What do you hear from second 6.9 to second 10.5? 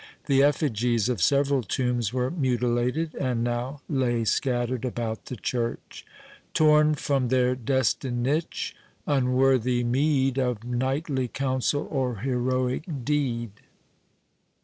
from their destined niche—unworthy meed